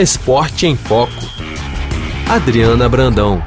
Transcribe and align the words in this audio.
Esporte 0.00 0.64
em 0.64 0.76
Foco. 0.76 1.10
Adriana 2.30 2.88
Brandão. 2.88 3.42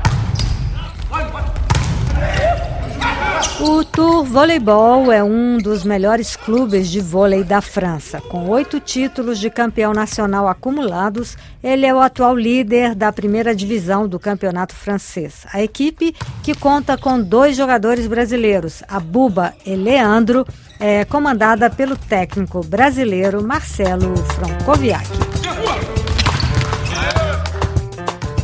O 3.61 3.85
Tour 3.85 4.25
Voleibol 4.25 5.09
é 5.13 5.23
um 5.23 5.59
dos 5.59 5.85
melhores 5.85 6.35
clubes 6.35 6.91
de 6.91 6.99
vôlei 6.99 7.45
da 7.45 7.61
França. 7.61 8.19
Com 8.19 8.49
oito 8.49 8.81
títulos 8.81 9.39
de 9.39 9.49
campeão 9.49 9.93
nacional 9.93 10.45
acumulados, 10.45 11.37
ele 11.63 11.85
é 11.85 11.93
o 11.93 12.01
atual 12.01 12.35
líder 12.35 12.95
da 12.95 13.13
primeira 13.13 13.55
divisão 13.55 14.05
do 14.05 14.19
campeonato 14.19 14.75
francês. 14.75 15.45
A 15.53 15.63
equipe, 15.63 16.13
que 16.43 16.53
conta 16.53 16.97
com 16.97 17.21
dois 17.21 17.55
jogadores 17.55 18.07
brasileiros, 18.07 18.83
a 18.89 18.99
Buba 18.99 19.53
e 19.65 19.73
Leandro, 19.73 20.45
é 20.81 21.05
comandada 21.05 21.69
pelo 21.69 21.95
técnico 21.95 22.61
brasileiro 22.61 23.41
Marcelo 23.41 24.17
Francoviac. 24.17 25.30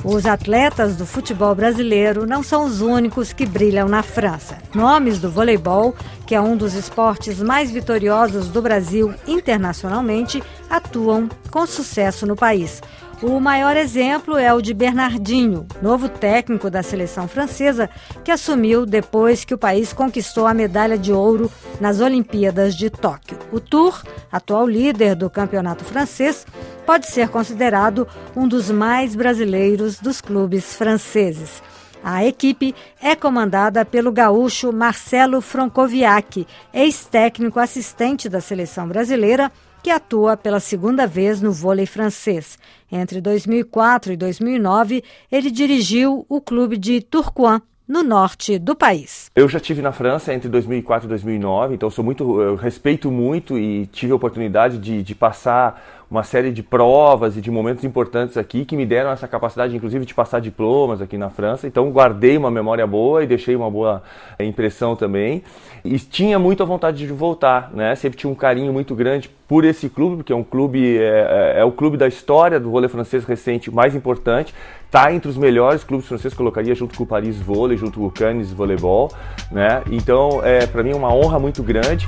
Os 0.09 0.25
atletas 0.25 0.95
do 0.95 1.05
futebol 1.05 1.53
brasileiro 1.53 2.25
não 2.25 2.41
são 2.41 2.63
os 2.63 2.79
únicos 2.79 3.34
que 3.34 3.45
brilham 3.45 3.89
na 3.89 4.02
França. 4.02 4.57
Nomes 4.73 5.20
do 5.20 5.30
voleibol, 5.30 5.93
que 6.25 6.33
é 6.33 6.39
um 6.39 6.55
dos 6.55 6.75
esportes 6.75 7.41
mais 7.41 7.70
vitoriosos 7.70 8.47
do 8.47 8.61
Brasil 8.61 9.13
internacionalmente, 9.27 10.41
atuam 10.70 11.27
com 11.52 11.67
sucesso 11.67 12.25
no 12.25 12.38
país. 12.38 12.81
O 13.21 13.39
maior 13.39 13.75
exemplo 13.75 14.38
é 14.38 14.53
o 14.53 14.61
de 14.61 14.73
Bernardinho, 14.73 15.66
novo 15.81 16.08
técnico 16.08 16.69
da 16.69 16.83
seleção 16.83 17.27
francesa, 17.27 17.89
que 18.23 18.31
assumiu 18.31 18.85
depois 18.85 19.44
que 19.44 19.55
o 19.55 19.58
país 19.58 19.91
conquistou 19.91 20.45
a 20.45 20.53
medalha 20.53 20.97
de 20.97 21.11
ouro 21.11 21.52
nas 21.81 21.99
Olimpíadas 21.99 22.75
de 22.75 22.91
Tóquio. 22.91 23.39
O 23.52 23.59
Tour, 23.59 24.03
atual 24.31 24.67
líder 24.67 25.16
do 25.16 25.30
campeonato 25.31 25.83
francês, 25.83 26.45
pode 26.88 27.08
ser 27.08 27.27
considerado 27.27 28.08
um 28.34 28.48
dos 28.48 28.72
mais 28.72 29.14
brasileiros 29.14 30.00
dos 30.00 30.22
clubes 30.22 30.73
franceses. 30.73 31.61
A 32.02 32.25
equipe 32.25 32.73
é 33.02 33.14
comandada 33.14 33.84
pelo 33.84 34.09
gaúcho 34.09 34.72
Marcelo 34.72 35.42
Francoviac, 35.42 36.48
ex-técnico 36.73 37.59
assistente 37.59 38.30
da 38.30 38.39
seleção 38.39 38.88
brasileira 38.88 39.52
que 39.84 39.89
atua 39.89 40.38
pela 40.38 40.61
segunda 40.61 41.06
vez 41.06 41.42
no 41.42 41.52
vôlei 41.52 41.86
francês. 41.86 42.58
Entre 42.89 43.20
2004 43.20 44.14
e 44.14 44.16
2009, 44.16 45.04
ele 45.30 45.52
dirigiu 45.52 46.26
o 46.30 46.39
clube 46.39 46.78
de 46.78 47.02
Tourcoing, 47.02 47.61
no 47.88 48.04
norte 48.04 48.59
do 48.59 48.76
país. 48.76 49.31
Eu 49.33 49.48
já 49.48 49.59
tive 49.59 49.81
na 49.81 49.92
França 49.92 50.33
entre 50.33 50.50
2004 50.50 51.08
e 51.08 51.09
2009, 51.09 51.76
então 51.76 51.89
sou 51.89 52.04
muito, 52.04 52.56
respeito 52.56 53.09
muito 53.09 53.58
e 53.58 53.86
tive 53.88 54.11
a 54.11 54.16
oportunidade 54.16 54.78
de, 54.78 55.02
de 55.02 55.16
passar 55.16 56.06
uma 56.09 56.23
série 56.23 56.52
de 56.52 56.63
provas 56.63 57.36
e 57.36 57.41
de 57.41 57.52
momentos 57.52 57.83
importantes 57.83 58.38
aqui 58.38 58.63
que 58.63 58.77
me 58.77 58.86
deram 58.86 59.11
essa 59.11 59.27
capacidade, 59.27 59.75
inclusive, 59.75 60.05
de 60.05 60.14
passar 60.14 60.39
diplomas 60.39 61.02
aqui 61.02 61.17
na 61.17 61.30
França. 61.30 61.67
Então, 61.67 61.91
guardei 61.91 62.38
uma 62.38 62.49
memória 62.49 62.88
boa 62.88 63.23
e 63.23 63.27
deixei 63.27 63.55
uma 63.55 63.69
boa 63.69 64.02
impressão 64.39 64.95
também. 64.95 65.44
E 65.83 65.99
tinha 65.99 66.39
muita 66.39 66.64
vontade 66.64 67.05
de 67.05 67.11
voltar, 67.11 67.72
né? 67.73 67.94
Sempre 67.95 68.17
tinha 68.17 68.31
um 68.31 68.36
carinho 68.36 68.72
muito 68.72 68.95
grande 68.95 69.30
por 69.47 69.66
esse 69.66 69.89
clube, 69.89 70.17
porque 70.17 70.31
é 70.31 70.36
um 70.36 70.44
clube, 70.44 70.97
é, 70.97 71.55
é, 71.58 71.59
é 71.59 71.66
o 71.66 71.72
clube 71.72 71.97
da 71.97 72.08
história 72.08 72.59
do 72.59 72.69
vôlei 72.69 72.89
francês 72.89 73.25
recente 73.25 73.69
mais 73.69 73.94
importante. 73.94 74.53
Está 74.86 75.11
entre 75.11 75.30
os 75.30 75.38
melhores 75.38 75.83
clubes 75.83 76.08
franceses, 76.08 76.38
colocaria 76.38 76.73
junto 76.73 76.97
com 76.97 77.03
o 77.03 77.08
Paris 77.08 77.38
Vôlei, 77.38 77.77
junto 77.77 77.99
com 77.99 78.05
o 78.05 78.11
Cannes 78.11 78.52
Voleibol, 78.53 79.11
né? 79.52 79.83
Então, 79.92 80.42
é, 80.42 80.66
para 80.66 80.81
mim 80.81 80.92
é 80.92 80.95
uma 80.95 81.14
honra 81.14 81.38
muito 81.38 81.61
grande. 81.61 82.08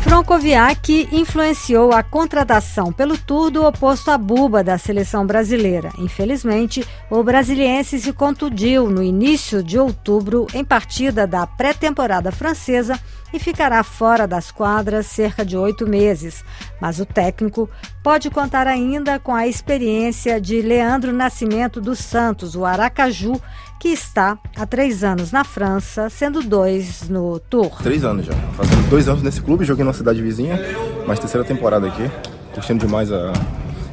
Francoviac 0.00 1.08
influenciou 1.12 1.92
a 1.92 2.02
contratação 2.02 2.92
pelo 2.92 3.18
Tour 3.18 3.50
do 3.50 3.64
oposto 3.64 4.10
a 4.10 4.16
Buba 4.16 4.62
da 4.62 4.78
seleção 4.78 5.26
brasileira. 5.26 5.90
Infelizmente, 5.98 6.86
o 7.10 7.22
brasiliense 7.22 7.98
se 7.98 8.12
contundiu 8.12 8.88
no 8.88 9.02
início 9.02 9.62
de 9.62 9.78
outubro 9.78 10.46
em 10.54 10.64
partida 10.64 11.26
da 11.26 11.46
pré-temporada 11.46 12.30
francesa 12.30 12.98
e 13.32 13.38
ficará 13.38 13.82
fora 13.82 14.26
das 14.26 14.50
quadras 14.50 15.06
cerca 15.06 15.44
de 15.44 15.56
oito 15.56 15.86
meses. 15.86 16.44
Mas 16.80 16.98
o 16.98 17.06
técnico 17.06 17.68
pode 18.02 18.30
contar 18.30 18.66
ainda 18.66 19.18
com 19.18 19.34
a 19.34 19.46
experiência 19.46 20.40
de 20.40 20.60
Leandro 20.62 21.12
Nascimento 21.12 21.80
dos 21.80 21.98
Santos, 21.98 22.54
o 22.54 22.64
Aracaju, 22.64 23.40
que 23.78 23.88
está 23.88 24.38
há 24.56 24.66
três 24.66 25.04
anos 25.04 25.30
na 25.30 25.44
França, 25.44 26.10
sendo 26.10 26.42
dois 26.42 27.08
no 27.08 27.38
Tour. 27.38 27.82
Três 27.82 28.04
anos 28.04 28.26
já. 28.26 28.34
Fazendo 28.56 28.90
dois 28.90 29.08
anos 29.08 29.22
nesse 29.22 29.40
clube, 29.40 29.64
joguei 29.64 29.84
na 29.84 29.92
cidade 29.92 30.20
vizinha, 30.20 30.58
mas 31.06 31.18
terceira 31.18 31.46
temporada 31.46 31.86
aqui. 31.86 32.10
Curtindo 32.52 32.84
demais 32.84 33.12
a 33.12 33.32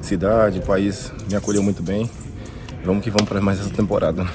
cidade, 0.02 0.60
o 0.60 0.62
país 0.64 1.12
me 1.30 1.36
acolheu 1.36 1.62
muito 1.62 1.84
bem. 1.84 2.10
Vamos 2.84 3.04
que 3.04 3.10
vamos 3.10 3.28
para 3.28 3.42
mais 3.42 3.60
essa 3.60 3.70
temporada. 3.70 4.26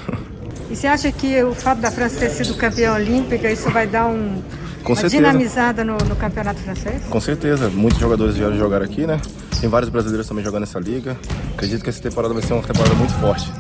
E 0.71 0.77
você 0.77 0.87
acha 0.87 1.11
que 1.11 1.43
o 1.43 1.53
fato 1.53 1.81
da 1.81 1.91
França 1.91 2.21
ter 2.21 2.31
sido 2.31 2.57
campeã 2.57 2.95
olímpica, 2.95 3.51
isso 3.51 3.69
vai 3.71 3.89
dar 3.89 4.07
um, 4.07 4.41
com 4.83 4.93
uma 4.93 5.01
certeza. 5.01 5.17
dinamizada 5.17 5.85
no, 5.85 5.97
no, 5.97 6.17
campeonato 6.17 6.61
francês? 6.61 7.03
Com 7.09 7.21
certeza. 7.21 7.69
Muitos 7.69 7.99
jogadores 7.99 8.37
vieram 8.37 8.57
jogar 8.57 8.83
aqui, 8.83 9.07
né? 9.07 9.21
Tem 9.61 9.69
vários 9.69 9.91
brasileiros 9.91 10.27
também 10.27 10.45
jogando 10.45 10.61
nessa 10.61 10.79
liga. 10.79 11.17
Acredito 11.55 11.83
que 11.83 11.91
essa 11.91 12.03
temporada 12.03 12.33
vai 12.33 12.43
ser 12.43 12.53
uma 12.55 12.63
temporada 12.63 12.95
muito 12.95 13.13
forte. 13.15 13.51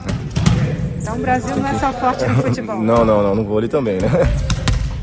Então 1.00 1.16
o 1.16 1.18
Brasil 1.18 1.56
não 1.56 1.68
é 1.68 1.78
só 1.78 1.92
forte 1.92 2.26
no 2.26 2.42
futebol. 2.42 2.78
não, 2.82 3.04
não, 3.04 3.22
não. 3.22 3.34
No 3.34 3.44
vôlei 3.44 3.68
também, 3.68 3.98
né? 4.00 4.08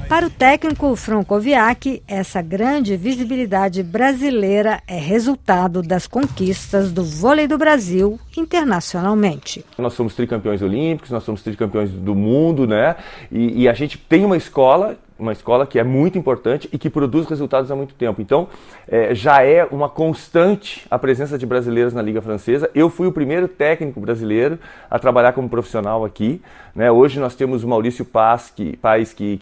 Para 0.07 0.25
o 0.25 0.29
técnico 0.29 0.95
Francoviac, 0.95 2.01
essa 2.07 2.41
grande 2.41 2.95
visibilidade 2.95 3.83
brasileira 3.83 4.81
é 4.87 4.97
resultado 4.97 5.81
das 5.81 6.07
conquistas 6.07 6.93
do 6.93 7.03
vôlei 7.03 7.45
do 7.45 7.57
Brasil 7.57 8.17
internacionalmente. 8.37 9.65
Nós 9.77 9.93
somos 9.93 10.15
tricampeões 10.15 10.61
olímpicos, 10.61 11.11
nós 11.11 11.23
somos 11.23 11.41
tricampeões 11.41 11.91
do 11.91 12.15
mundo, 12.15 12.65
né? 12.65 12.95
E, 13.29 13.63
e 13.63 13.67
a 13.67 13.73
gente 13.73 13.97
tem 13.97 14.23
uma 14.23 14.37
escola 14.37 14.97
uma 15.17 15.31
escola 15.31 15.65
que 15.65 15.79
é 15.79 15.83
muito 15.83 16.17
importante 16.17 16.69
e 16.71 16.77
que 16.77 16.89
produz 16.89 17.27
resultados 17.27 17.71
há 17.71 17.75
muito 17.75 17.93
tempo. 17.93 18.21
Então, 18.21 18.47
é, 18.87 19.13
já 19.15 19.43
é 19.43 19.65
uma 19.65 19.89
constante 19.89 20.85
a 20.89 20.99
presença 20.99 21.37
de 21.37 21.45
brasileiros 21.45 21.93
na 21.93 22.01
Liga 22.01 22.21
Francesa. 22.21 22.69
Eu 22.73 22.89
fui 22.89 23.07
o 23.07 23.11
primeiro 23.11 23.47
técnico 23.47 23.99
brasileiro 23.99 24.59
a 24.89 24.99
trabalhar 24.99 25.33
como 25.33 25.49
profissional 25.49 26.05
aqui. 26.05 26.41
Né? 26.75 26.91
Hoje 26.91 27.19
nós 27.19 27.35
temos 27.35 27.63
o 27.63 27.67
Maurício 27.67 28.05
Paz, 28.05 28.51
que 28.51 28.77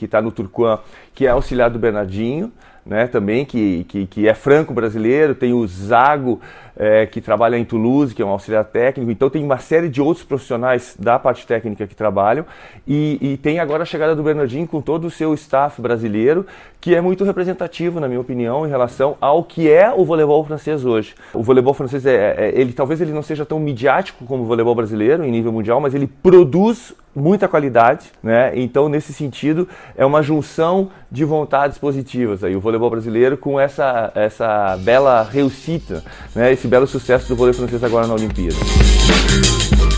está 0.01 0.21
no 0.21 0.31
Turquã, 0.31 0.79
que 1.13 1.25
é 1.25 1.29
auxiliar 1.29 1.69
do 1.69 1.79
Bernardinho 1.79 2.51
né, 2.85 3.07
também, 3.07 3.43
que, 3.43 3.83
que, 3.85 4.05
que, 4.05 4.27
é 4.27 4.33
franco 4.33 4.73
brasileiro, 4.73 5.33
tem 5.33 5.53
o 5.53 5.65
Zago, 5.65 6.39
é, 6.77 7.05
que 7.05 7.19
trabalha 7.19 7.57
em 7.57 7.65
Toulouse, 7.65 8.13
que 8.13 8.21
é 8.21 8.25
um 8.25 8.29
auxiliar 8.29 8.63
técnico, 8.65 9.09
então 9.09 9.29
tem 9.29 9.43
uma 9.43 9.57
série 9.57 9.89
de 9.89 10.01
outros 10.01 10.25
profissionais 10.25 10.95
da 10.99 11.17
parte 11.17 11.47
técnica 11.47 11.87
que 11.87 11.95
trabalham, 11.95 12.45
e, 12.87 13.17
e 13.21 13.37
tem 13.37 13.59
agora 13.59 13.83
a 13.83 13.85
chegada 13.85 14.15
do 14.15 14.21
Bernardinho 14.21 14.67
com 14.67 14.81
todo 14.81 15.05
o 15.05 15.09
seu 15.09 15.33
staff 15.33 15.81
brasileiro, 15.81 16.45
que 16.79 16.93
é 16.93 17.01
muito 17.01 17.23
representativo, 17.23 17.99
na 17.99 18.07
minha 18.07 18.19
opinião, 18.19 18.67
em 18.67 18.69
relação 18.69 19.17
ao 19.19 19.43
que 19.43 19.71
é 19.71 19.91
o 19.91 20.05
voleibol 20.05 20.43
francês 20.43 20.85
hoje. 20.85 21.15
O 21.33 21.41
voleibol 21.41 21.73
francês, 21.73 22.05
é, 22.05 22.35
é 22.37 22.59
ele 22.59 22.73
talvez 22.73 23.01
ele 23.01 23.11
não 23.11 23.23
seja 23.23 23.45
tão 23.45 23.59
midiático 23.59 24.25
como 24.25 24.43
o 24.43 24.45
voleibol 24.45 24.75
brasileiro 24.75 25.23
em 25.23 25.31
nível 25.31 25.51
mundial, 25.51 25.81
mas 25.81 25.95
ele 25.95 26.05
produz 26.05 26.93
muita 27.15 27.47
qualidade, 27.47 28.11
né? 28.21 28.51
Então, 28.55 28.89
nesse 28.89 29.13
sentido, 29.13 29.67
é 29.95 30.05
uma 30.05 30.21
junção 30.21 30.89
de 31.09 31.23
vontades 31.23 31.77
positivas 31.77 32.43
aí, 32.43 32.55
o 32.55 32.59
voleibol 32.59 32.89
brasileiro 32.89 33.37
com 33.37 33.59
essa, 33.59 34.11
essa 34.13 34.77
bela 34.81 35.23
reucita, 35.23 36.03
né? 36.35 36.51
Esse 36.51 36.67
belo 36.67 36.85
sucesso 36.85 37.27
do 37.29 37.35
vôlei 37.35 37.53
francês 37.53 37.83
agora 37.83 38.05
na 38.05 38.13
Olimpíada. 38.13 38.55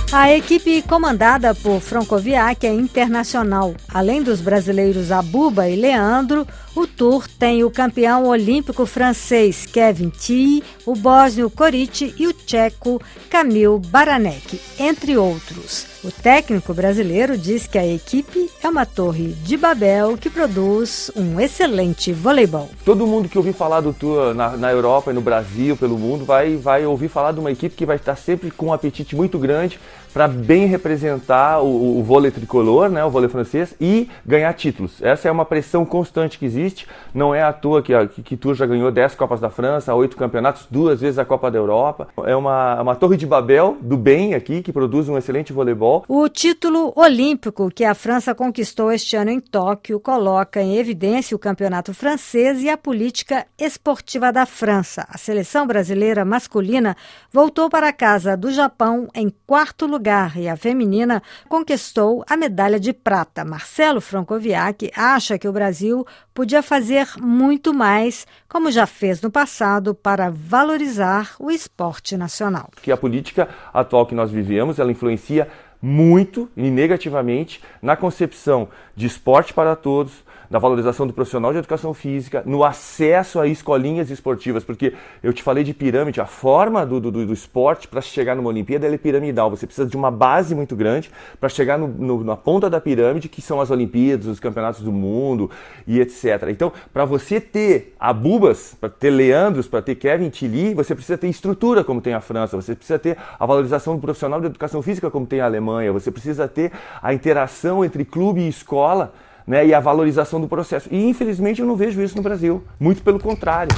A 0.10 0.34
equipe 0.34 0.82
comandada 0.84 1.54
por 1.54 1.82
Francoviac 1.82 2.66
é 2.66 2.74
internacional. 2.74 3.76
Além 3.94 4.24
dos 4.24 4.40
brasileiros 4.40 5.12
Abuba 5.12 5.68
e 5.68 5.76
Leandro, 5.76 6.48
o 6.74 6.88
Tour 6.88 7.28
tem 7.28 7.64
o 7.64 7.72
campeão 7.72 8.26
olímpico 8.28 8.86
francês 8.86 9.66
Kevin 9.66 10.10
Tii, 10.10 10.64
o 10.86 10.96
bósnio 10.96 11.50
Koric 11.50 12.16
e 12.18 12.26
o 12.26 12.32
tcheco 12.32 13.02
Kamil 13.30 13.80
Baranek, 13.80 14.62
entre 14.80 15.18
outros. 15.18 15.88
O 16.04 16.12
técnico 16.12 16.74
brasileiro 16.74 17.38
diz 17.38 17.68
que 17.68 17.78
a 17.78 17.86
equipe 17.86 18.50
é 18.64 18.70
uma 18.70 18.86
torre 18.86 19.34
de 19.44 19.58
Babel 19.58 20.16
que 20.18 20.30
produz 20.30 21.12
um 21.16 21.40
excelente 21.40 22.14
voleibol. 22.14 22.70
Todo 22.86 23.08
mundo 23.08 23.28
que 23.28 23.38
ouvir 23.38 23.54
falar 23.54 23.82
do 23.82 23.92
Tour 23.92 24.34
na, 24.34 24.56
na 24.56 24.72
Europa 24.72 25.12
e 25.12 25.14
no 25.14 25.22
Brasil, 25.22 25.76
pelo 25.76 25.98
mundo, 25.98 26.24
vai, 26.24 26.56
vai 26.56 26.86
ouvir 26.86 27.10
falar 27.10 27.34
de 27.34 27.40
uma 27.40 27.52
equipe 27.52 27.76
que 27.76 27.86
vai 27.86 27.98
estar 27.98 28.16
sempre 28.16 28.52
com 28.52 28.68
um 28.68 28.74
apetite 28.74 29.16
muito 29.16 29.38
grande 29.40 29.80
para 30.18 30.28
bem 30.28 30.66
representar 30.66 31.62
o, 31.62 32.00
o 32.00 32.04
vôlei 32.04 32.32
tricolor, 32.32 32.90
né, 32.90 33.06
o 33.06 33.10
vôlei 33.12 33.30
francês, 33.30 33.76
e 33.80 34.10
ganhar 34.26 34.52
títulos. 34.54 35.00
Essa 35.00 35.28
é 35.28 35.32
uma 35.32 35.46
pressão 35.46 35.86
constante 35.86 36.40
que 36.40 36.46
existe. 36.46 36.88
Não 37.14 37.36
é 37.36 37.44
à 37.44 37.54
toa 37.54 37.84
que, 37.84 37.94
que, 38.08 38.24
que 38.24 38.36
Tour 38.36 38.56
já 38.56 38.66
ganhou 38.66 38.92
10 38.92 39.14
Copas 39.14 39.40
da 39.40 39.52
França, 39.52 39.94
8 39.94 40.18
campeonatos, 40.18 40.66
duas 40.72 41.02
vezes 41.02 41.20
a 41.20 41.26
Copa 41.26 41.52
da 41.52 41.60
Europa. 41.60 42.08
É 42.26 42.36
uma, 42.36 42.82
uma 42.82 42.96
torre 42.96 43.16
de 43.16 43.28
Babel 43.28 43.78
do 43.80 43.96
bem 43.96 44.34
aqui, 44.34 44.64
que 44.64 44.74
produz 44.74 45.08
um 45.08 45.20
excelente 45.20 45.54
voleibol. 45.54 46.04
O 46.08 46.28
título 46.28 46.92
olímpico 46.96 47.70
que 47.70 47.86
a 47.86 47.94
França 47.94 48.34
conquistou 48.34 48.92
este 48.92 49.16
ano 49.16 49.30
em 49.30 49.40
Tóquio 49.40 50.00
coloca 50.00 50.60
em 50.60 50.78
evidência 50.78 51.36
o 51.36 51.40
campeonato 51.40 51.94
francês 51.94 52.64
e 52.64 52.70
a 52.72 52.76
política 52.76 53.46
esportiva 53.56 54.34
da 54.34 54.48
França. 54.48 55.06
A 55.10 55.18
seleção 55.20 55.68
brasileira 55.68 56.26
masculina 56.26 56.98
voltou 57.32 57.70
para 57.70 57.94
casa 57.94 58.36
do 58.36 58.52
Japão 58.52 59.08
em 59.14 59.32
quarto 59.46 59.86
lugar 59.86 60.07
e 60.36 60.48
a 60.48 60.56
feminina 60.56 61.22
conquistou 61.50 62.24
a 62.30 62.38
medalha 62.38 62.80
de 62.80 62.94
prata. 62.94 63.44
Marcelo 63.44 64.00
Francoviac 64.00 64.90
acha 64.96 65.38
que 65.38 65.48
o 65.48 65.52
Brasil 65.52 66.06
podia 66.34 66.64
fazer 66.64 67.08
muito 67.20 67.74
mais, 67.74 68.26
como 68.48 68.72
já 68.72 68.86
fez 68.86 69.22
no 69.22 69.30
passado, 69.30 69.94
para 69.94 70.30
valorizar 70.30 71.36
o 71.40 71.52
esporte 71.52 72.16
nacional. 72.16 72.70
Que 72.82 72.92
a 72.92 72.98
política 72.98 73.50
atual 73.74 74.06
que 74.06 74.16
nós 74.16 74.32
vivemos, 74.32 74.80
ela 74.80 74.92
influencia 74.92 75.48
muito 75.82 76.50
e 76.56 76.70
negativamente 76.70 77.62
na 77.82 77.96
concepção 77.96 78.70
de 78.96 79.06
esporte 79.06 79.54
para 79.54 79.76
todos, 79.76 80.26
da 80.50 80.60
valorização 80.60 81.06
do 81.06 81.14
profissional 81.14 81.52
de 81.52 81.60
educação 81.60 81.94
física, 81.94 82.42
no 82.46 82.64
acesso 82.64 83.40
a 83.40 83.48
escolinhas 83.48 84.10
esportivas, 84.10 84.64
porque 84.64 84.94
eu 85.22 85.34
te 85.34 85.44
falei 85.44 85.64
de 85.64 85.74
pirâmide, 85.74 86.22
a 86.22 86.26
forma 86.26 86.86
do, 86.86 87.00
do, 87.00 87.12
do 87.12 87.34
esporte 87.34 87.88
para 87.88 88.02
chegar 88.02 88.36
numa 88.36 88.50
Olimpíada 88.50 88.88
é 88.88 88.98
piramidal. 88.98 89.50
Você 89.50 89.66
precisa 89.66 89.88
de 89.88 89.96
uma 89.96 90.10
base 90.10 90.56
muito 90.56 90.76
grande 90.76 91.12
para 91.40 91.50
chegar 91.50 91.78
no, 91.78 91.88
no, 91.88 92.24
na 92.24 92.36
ponta 92.36 92.70
da 92.70 92.80
pirâmide, 92.80 93.30
que 93.30 93.42
são 93.42 93.60
as 93.60 93.70
Olimpíadas, 93.70 94.28
os 94.28 94.40
campeonatos 94.40 94.82
do 94.82 94.92
mundo 94.92 95.52
e 95.86 96.00
etc. 96.00 96.48
Então, 96.50 96.72
para 96.94 97.06
você 97.06 97.40
ter 97.40 97.94
Abubas, 98.00 98.76
para 98.80 98.90
ter 98.90 99.10
Leandros, 99.10 99.68
para 99.68 99.82
ter 99.82 99.96
Kevin 99.96 100.30
Tilly, 100.30 100.74
você 100.74 100.96
precisa 100.96 101.18
ter 101.18 101.28
estrutura 101.28 101.84
como 101.84 102.02
tem 102.02 102.14
a 102.14 102.22
França, 102.22 102.56
você 102.56 102.74
precisa 102.74 102.98
ter 102.98 103.18
a 103.40 103.46
valorização 103.46 103.96
do 103.96 104.02
profissional 104.02 104.40
de 104.40 104.48
educação 104.48 104.82
física 104.82 105.12
como 105.12 105.26
tem 105.26 105.42
a 105.42 105.46
Alemanha, 105.46 105.68
você 105.94 106.12
precisa 106.12 106.48
ter 106.48 106.72
a 107.02 107.14
interação 107.14 107.84
entre 107.84 108.04
clube 108.04 108.42
e 108.42 108.48
escola 108.48 109.14
né, 109.46 109.66
e 109.66 109.74
a 109.74 109.80
valorização 109.80 110.42
do 110.42 110.48
processo. 110.48 110.90
E 110.92 111.10
infelizmente 111.10 111.62
eu 111.62 111.68
não 111.68 111.76
vejo 111.76 112.02
isso 112.02 112.18
no 112.18 112.22
Brasil, 112.22 112.64
muito 112.80 113.02
pelo 113.02 113.20
contrário. 113.20 113.76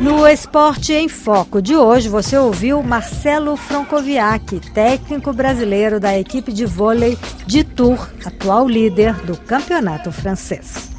No 0.00 0.24
Esporte 0.28 0.92
em 0.92 1.08
Foco 1.08 1.60
de 1.60 1.74
hoje, 1.74 2.08
você 2.08 2.38
ouviu 2.38 2.80
Marcelo 2.84 3.56
Francoviac, 3.56 4.60
técnico 4.72 5.32
brasileiro 5.32 5.98
da 5.98 6.16
equipe 6.16 6.52
de 6.52 6.64
vôlei 6.64 7.18
de 7.44 7.64
Tours, 7.64 8.08
atual 8.24 8.68
líder 8.68 9.14
do 9.24 9.36
campeonato 9.36 10.12
francês. 10.12 10.97